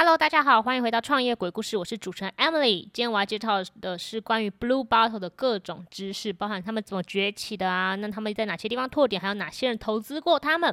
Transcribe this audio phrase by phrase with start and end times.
[0.00, 2.82] Hello，大家好，欢迎回到创业鬼故事，我是主持人 Emily。
[2.82, 10.72] 今天我要介绍的是关于 Blue Bottle 的各种知识，包含他们怎么崛起的啊，那他们在哪些地方拓展，还有哪些人投资过他们。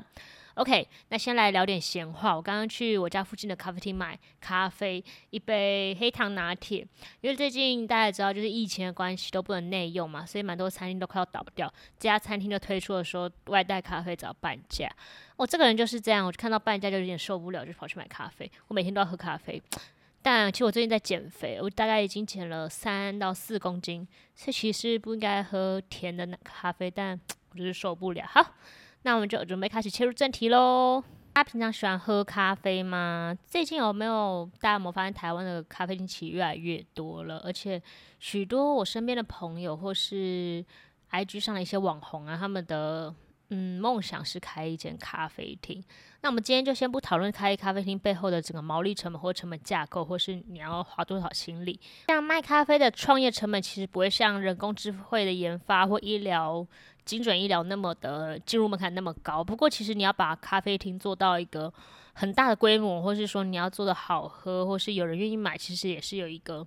[0.55, 2.33] OK，那先来聊点闲话。
[2.33, 6.79] 我刚刚去我家附近的咖啡厅买咖啡，一杯黑糖拿铁。
[7.19, 11.67] 因为最近大家知道，就是疫情的关系都不能内用嘛，所以蛮多餐厅都快要倒掉。
[11.99, 14.89] 这家餐厅就推出了说外带咖啡只要半价。
[15.35, 18.49] 我这个人就是这样，我就看到半价就有点受不了，就跑去买咖啡。
[18.69, 19.61] 我每天都要喝咖啡，
[20.21, 27.19] 但其实我最近在减肥，我大概已经减了三到四公斤，所以其实不应该喝甜的咖啡，但
[27.51, 28.25] 我就是受不了。
[28.25, 28.55] 好。
[29.05, 31.03] 那我们就准备开始切入正题喽。
[31.31, 33.37] 大家平常喜欢喝咖啡吗？
[33.45, 37.39] 最近有没有大家有没有发现台湾的咖啡厅其实越来越多了？
[37.45, 37.79] 而且
[38.19, 40.65] 许多我身边的朋友或是
[41.11, 43.13] IG 上的一些网红啊，他们的
[43.49, 45.83] 嗯梦想是开一间咖啡厅。
[46.21, 51.79] 那我们今天就先不讨论开咖啡厅背后的整个毛利成本或成本架构，或是你要花多少心力。
[52.07, 56.65] 像卖咖啡的创业成本，其实不会像人工智慧的研发或医疗。
[57.05, 61.71] 精准医疗那么的进入门槛那么高，不过其实你要把咖啡厅做到一个
[62.13, 66.65] 很大的规模，或是说你要做的好喝，或是有人愿意买，其实也是有一个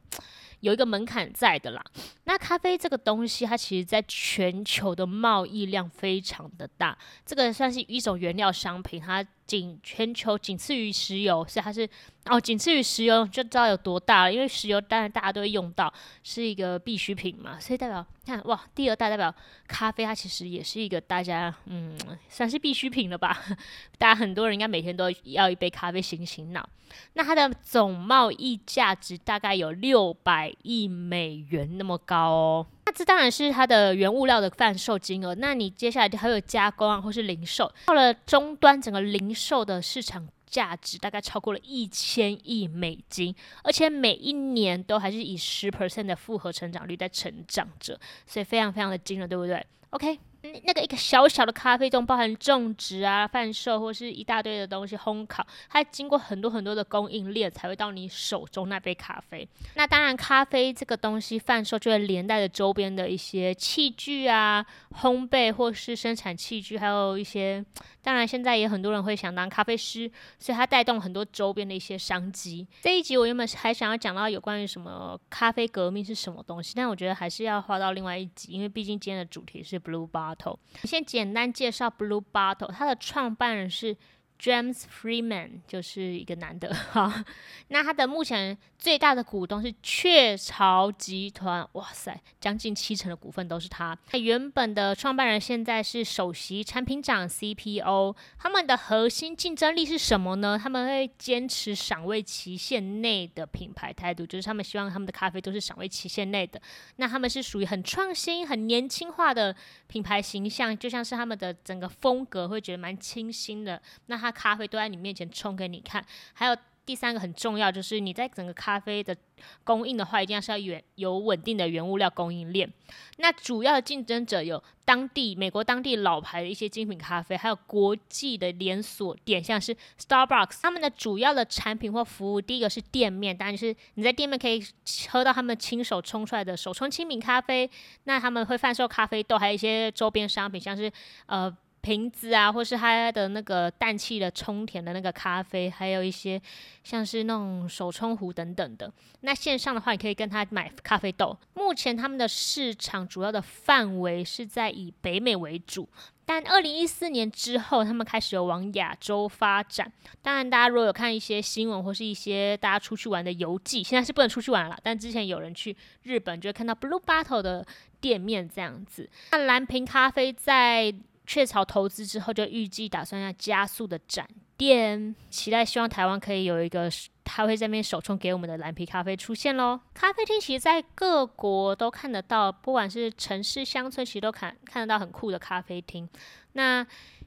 [0.61, 1.85] 有一个门槛在的啦。
[2.25, 11.89] 那咖啡这个东西，它其实在全球的贸易量非常的大，这个算是一种原料商品，它仅全球仅次于石油，所以它是。
[12.31, 15.91] 哦，仅次于石油就知道有多大了，因为石油当然大家都会用到，
[16.23, 19.35] 是一个必需品嘛，所以代表看哇，第二大代表
[19.67, 21.97] 咖啡，它其实也是一个大家嗯
[22.29, 23.35] 算是必需品了吧，
[23.97, 26.69] 大家很多人应该每天都要一杯咖啡醒醒脑。
[27.15, 40.27] 那它的总贸易价值大概有六百亿美元那么高哦，那这当然是它的原物料的贩售金额，那你接下来还有加工啊或是零售，到了终端整个零售的市场。
[40.49, 50.19] 价值大概超过了一千亿美金，而且每一年都还是以十 percent 的复合成长率在成长着，所以非常非常的惊人，对不对？OK。
[50.65, 59.49] 那个一个小小的咖啡中包含种植啊、贩售或是一大堆的东西烘烤，它经过很多很多的供应链才会到你手中那杯咖啡。
[59.75, 64.65] 那当然，咖啡这个东西贩售就会连带着周边的一些器具啊、
[65.01, 67.65] 烘焙或是生产器具，还有一些。
[68.01, 72.67] 当然，现在也很多人会想当咖啡师，所以它带动很多周边的一些商机。
[72.81, 80.35] 这一集我原本还想要讲到有关于什么咖啡革命是什么东西，但我觉得还是要花到另外一集，因为毕竟今天的主题是 Blue Bar。
[80.85, 83.97] 先简单介绍 Blue Bottle，它的创办人是。
[84.41, 87.25] James Freeman 就是一个男的哈，
[87.69, 93.99] 那他的目前最大的股东是雀巢集团，哇塞，将近七成的股份都是他。
[94.07, 98.15] 他原本的创办人现在是首席产品长 CPO。
[98.39, 100.57] 他们的核心竞争力是什么呢？
[100.57, 106.63] 他们会坚持赏味期限内的品牌态度，就是他们希望他们的咖啡都是赏味期限内的。
[106.97, 109.53] 那他们是属于很创新、很年轻化的
[109.89, 113.83] 品牌形象，就像是他们的整个风格会觉得蛮清新的。
[114.07, 114.28] 那他。
[114.31, 119.15] 咖啡都在你面前冲给你看，还有第三个很重要，就是你在整个咖啡的
[119.63, 122.73] 供应的话，一定要是要原有稳定的原物料供应链。
[123.19, 130.61] 那主要的竞争者有当地美国当地老牌的一些精品咖啡，还有国际的连锁店，像是 Starbucks。
[130.63, 134.65] 他们的主要的产品或服务，第一个是店面，当然是你在店面可以
[135.11, 137.71] 喝到他们亲手冲出来的手冲精品咖啡。
[138.05, 140.91] 那他们会贩售咖啡豆，还有一些周边商品，像是
[141.27, 141.55] 呃。
[141.89, 146.39] 瓶子啊，或是它的那个氮气的充填的那个咖啡，还有一些
[146.85, 148.93] 像是那种手冲壶等等的。
[149.21, 151.35] 那线上的话，你可以跟他买咖啡豆。
[151.55, 155.89] 目前他们的市场主要的范围是在以北美为主，
[156.27, 159.91] 但二零一四年之后，他们开始有往亚洲发展。
[160.21, 164.79] 当然，大家如果有看一些新闻或是一些大家出去玩的游记，现在是不能出去玩了。
[164.83, 167.67] 但之前有人去日本，就会看到 Blue Bottle 的
[167.99, 169.09] 店面这样子。
[169.33, 170.95] 那蓝瓶咖啡在
[171.29, 174.27] 雀巢投资之后，就预计打算要加速的展
[174.57, 176.91] 店，期待希望台湾可以有一个
[177.23, 179.79] 他会在那边首冲给我们的蓝皮咖啡出现喽。
[179.93, 186.09] 咖啡厅其实，在各国都看得到，不管是城市乡村，其实都看看得到很酷的咖啡厅。
[186.55, 186.85] 那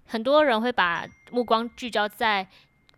[0.08, 2.48] 很多人会把目光聚焦在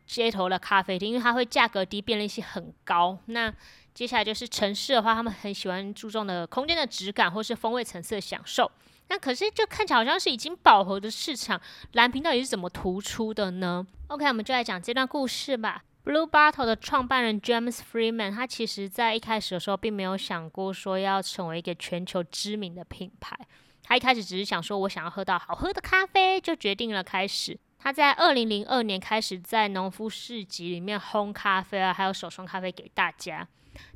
[0.07, 3.19] 街头的咖啡厅，因为它会价格低，便利性很高。
[3.25, 3.53] 那
[3.93, 8.71] 接下来就是城市的话，他们很喜欢注重的空间的质感，或是风味层次的享受。
[9.09, 11.61] 那可是就看起来好像是已经饱和的市场，
[11.91, 15.83] 蓝瓶到底是怎么突出的呢？OK，我们就来讲这段故事吧。
[16.05, 23.37] Blue Bottle 的创办人 James Freeman，他其实在一开始的时候并没有想过说要成为一个全球知名的品牌，
[23.83, 27.57] 他一开始只是想说我想要喝到好喝的咖啡，就决定了开始。
[27.77, 33.47] 他在二零零二年开始在农夫市集里面烘咖啡啊，还有手冲咖啡给大家。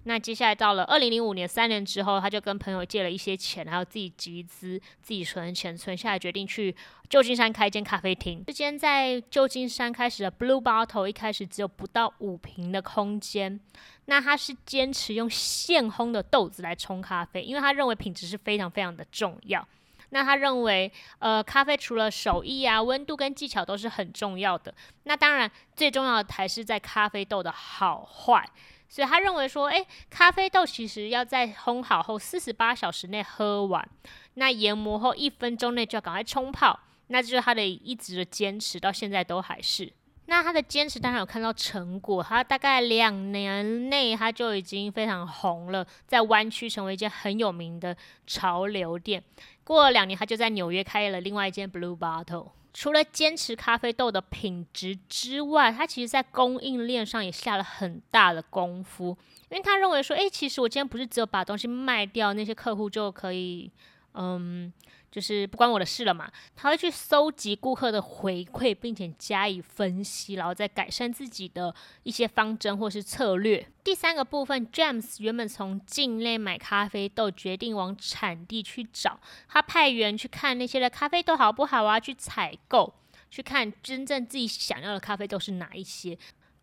[0.03, 6.75] 那接下来到了二零零五年，三年之后，他就跟朋友借了一些钱，还有自己集资、自己存钱，存下来决定去
[7.09, 8.43] 旧金山开一间咖啡厅。
[8.47, 13.59] 这间在旧金山开始的 Blue Bottle，一开始只有不到五平的空间。
[14.05, 19.67] 那他是坚持用现烘的豆子来冲咖啡，因为他认为品质是非常非常的重要。
[20.11, 20.89] 那他认为，
[21.19, 24.73] 呃，咖啡除了手艺啊、温度跟技巧都是很重要的。
[25.03, 28.49] 那当然，最重要的还是在咖啡豆的好坏。
[28.89, 33.87] 所以他认为说，诶，咖啡豆其实要在烘好后四十八小时内喝完，
[34.35, 39.91] 那研磨后一分钟内就要赶快冲泡，那就是他的一直的坚持，到现在都还是。
[40.29, 47.95] 那他的坚持当然有看到成果，他大概两年内他就已经非常红了，在湾区成为一间很有名的
[48.25, 49.23] 潮流店。
[49.63, 52.49] 过了两年，他就在纽约开了另外一间 Blue Bottle。
[52.79, 59.17] 除了坚持咖啡豆的品质之外，他其实在供应链上也下了很大的功夫，
[59.49, 63.71] 因为他认为说，诶，其实我今天不是只有把东西卖掉，那些客户就可以，
[64.17, 64.73] 嗯。
[65.09, 71.73] 就是不关我的事了嘛，他会去搜集顾客的回馈，并且加以分析，然后再改善自己的
[72.03, 73.65] 一些方针或是策略。
[73.85, 82.93] 第三个部分，James 原本从境内买咖啡豆，决定往产地去找，他派员去看那些的咖啡豆好不好啊，去采购，
[83.31, 86.15] 去看真正自己想要的咖啡豆是哪一些。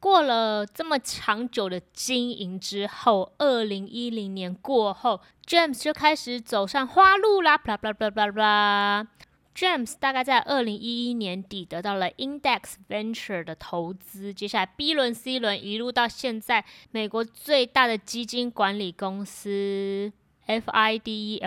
[0.04, 7.56] 过了这么长久的经营之后，二零一零年过后，James 就开始走上花路啦。
[7.56, 9.08] 巴拉巴拉巴拉巴拉。
[9.56, 20.12] James 大概在二零一一年底得到了 Index Venture 的投资，接下来 B 轮、C 轮一路到现在，美国最大的基金管理公司
[20.46, 21.40] Fidelity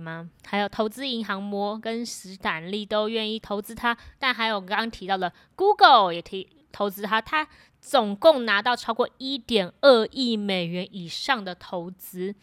[0.00, 0.30] 吗？
[0.46, 6.48] 还有投资银行摩根史坦利都愿意投资他，但还有刚刚提到的 Google 也提。
[6.72, 7.46] 投资他，他
[7.80, 12.34] 总共拿到超过一点二亿美元以上的投资。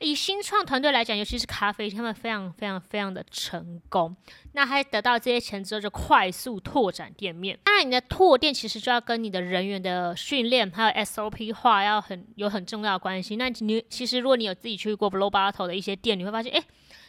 [0.00, 4.14] 以新创团队来讲，尤其是咖啡，他们非常非常非常的成功。
[4.52, 7.58] 那他得到这些钱之后，就快速拓展店面。
[7.64, 13.34] 当然，你的拓店其实就要跟你的人员的训练还有 SOP 化要很有很重要的关系。
[13.34, 16.62] 那你其实如果你有自己去过 Blow Bottle 的一些店，你会发现，哎，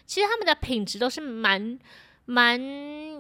[0.08, 1.78] 其实他们的品质都是蛮
[2.26, 2.60] 蛮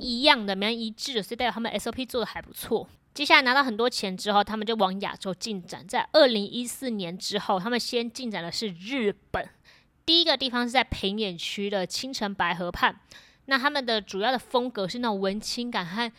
[0.02, 2.90] 一样的，蛮一致的，所以代表他们 SOP 做的还不错。
[3.19, 5.86] 接下来拿到很多钱之后，他们就往亚洲进展。
[5.86, 9.45] 在二零一四年之后，他们先进展的是日本。
[10.06, 12.98] 第一个地方是在平野区的青城白河畔。
[13.48, 16.10] 那他们的主要的风格是那种文青感和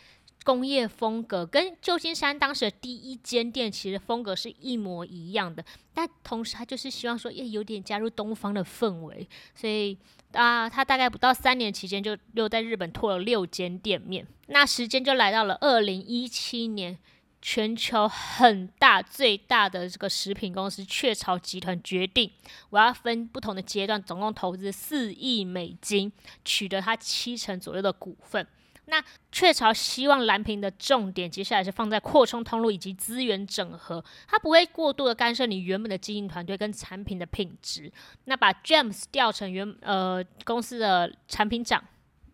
[0.43, 5.65] 工业风格，跟旧金山当时的第一间店其实风格是一模一样的。
[5.95, 9.97] 但同时，他就是希望说，也有点加入东方的氛围，所以。
[10.33, 14.25] 啊，他大概不到三年期间就又在日本拓了六间店面。
[14.53, 16.97] 那时间就来到了二零一七年，
[17.41, 22.29] 全球很大最大的这个食品公司雀巢集团决定，
[22.69, 26.11] 我要分不同的阶段，总共投资四亿美金，
[26.43, 28.45] 取得它七成左右的股份。
[28.85, 29.01] 那
[29.31, 37.89] 雀巢希望蓝屏的重点接下来是放在扩充通路以及资源整合，它不会过度的干涉你原本的经营团队跟产品的品质。
[38.25, 41.81] 那把 James 调成原呃公司的产品长，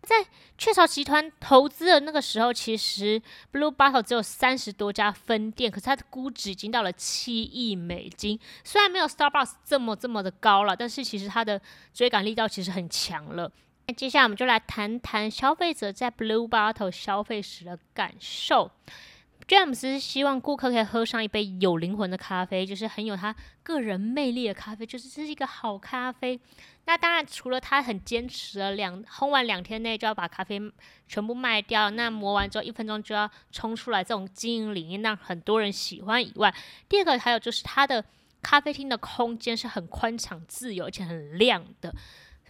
[0.02, 0.24] 在
[0.56, 3.20] 雀巢集团投资的那个时候，其实
[3.52, 8.38] Blue Bottle 只有三十多家分店，可是它的估值已经到了七亿美金。
[8.64, 11.60] 虽然没有 Starbucks 这么这么的高了，但是其实它的
[11.92, 13.50] 追赶力道其实很强了。
[13.86, 18.70] 那接下来我们就来谈谈消费者在 Blue Bottle 消费时的感受。
[19.48, 26.38] James 希望顾客可以喝上一杯有灵魂的咖啡，就是很有他个人魅力的咖啡，就是这是一个好咖啡。
[26.84, 30.60] 那当然，除了他很坚持了两烘完两天内就要把咖啡
[31.06, 36.54] 全部卖掉，那磨完之后一分钟就要冲出来，这种经营理念让很多人喜欢以外，
[36.86, 38.04] 第二个还有就是他的
[38.42, 41.94] 咖啡厅的空间是很宽敞、自由而且很亮的。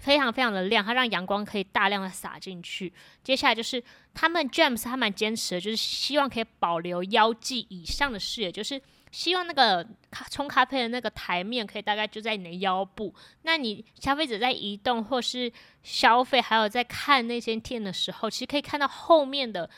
[0.00, 2.93] 非常非常的亮，它让阳光可以大量的洒进去。
[3.23, 3.83] 接下来就是
[4.14, 13.14] 他们 James 他蛮坚持的，就是希望可以保留腰际以上的视野，就是希望那个咖冲咖啡的那个台面可以大概就在你的腰部。
[13.43, 15.52] 那你消费者在移动或是
[15.83, 19.69] 消费，还有在看那些店的时候，其实可以看到后面的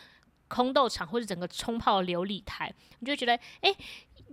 [0.48, 3.74] 空豆场或者整个冲泡琉璃台，你就觉得，哎，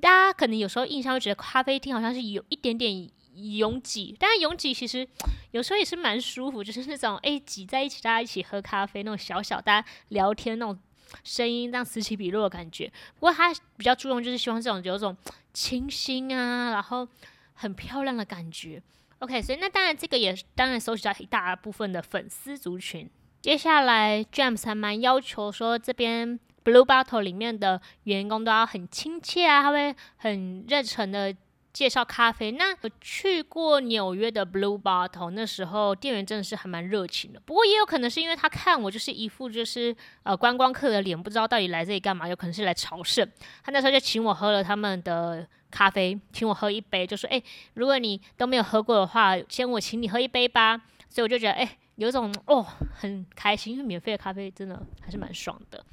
[0.02, 3.10] 大家可能有时候印象会觉得咖啡厅好像是有一点点。
[3.38, 5.08] 拥挤，但拥挤其实
[5.52, 10.78] 有时候也是蛮舒服，就是那种哎挤在一起，大家一起喝咖啡那种小小大家聊天那种
[11.24, 12.92] 声音，这样此起彼落的感觉。
[13.16, 15.16] 不过他比较注重就是希望这种有种
[15.54, 17.08] 清新啊，然后
[17.54, 18.82] 很漂亮的感觉。
[19.20, 23.10] OK，所以那当然这个也当然收集到一大部分的粉丝族群。
[23.42, 31.36] 接下来 James 还蛮要求说，这边 Blue Bottle 里面的员工都要很亲切啊，他会很热诚的。
[31.78, 37.40] 介绍咖啡，那我去过纽约的 Blue Bottle，那时候店员真的是还蛮热情的。
[37.40, 43.32] 不过也有可能是因为他看我就是一副就是呃观光客的脸，不知道到底来这里干嘛，有可能是来朝圣。
[43.64, 47.40] 他那时候就请我喝了他们的咖啡，请我喝一杯，就说：“哎，
[47.76, 51.78] 如果你都没有喝过的话，先我请你喝一杯吧。”所以我就觉得，哎。
[51.98, 55.84] 有种哦，很开心，因为免费的咖啡真的还是蛮爽的。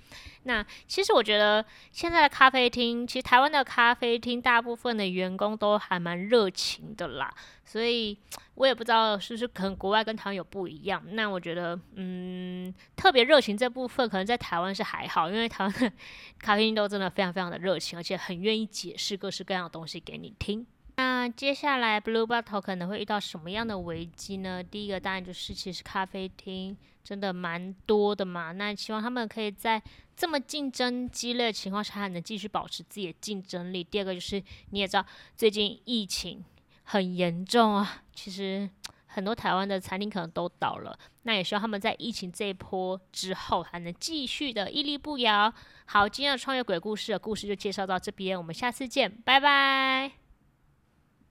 [0.44, 7.34] 那其实我觉得现在的咖啡厅，其实台湾的咖啡厅大部分的员工都还蛮热情的啦。
[7.64, 8.16] 所以
[8.54, 11.02] 我也不知道是不是可能国外跟台湾有不一样。
[11.12, 15.90] 那我觉得，嗯，特别热情这部分可能在台湾是还好，因为台湾的
[16.38, 20.66] 咖啡厅都真的非常非常的热情，而且很愿意解释各式各样的东西给你听。
[20.96, 24.62] 那接下来 Blue Bottle 可能会遇到什么样的危机呢？
[24.62, 29.82] 第一个当然就是其实咖啡厅真的蛮多的嘛，那希望他们可以在
[30.16, 33.82] 这么竞争激烈的情况下还能继续保持自己的竞争力。
[33.82, 35.04] 第二个就是你也知道
[35.36, 36.44] 最近疫情
[36.84, 38.70] 很严重啊，其实
[39.06, 45.52] 很多台湾的餐厅可能都倒了，那也希望他们在疫情这一波之后还能继续的屹立不摇。
[45.86, 50.23] 好，今天的创业鬼故事的故事就介绍到这边，我们下次见，拜拜。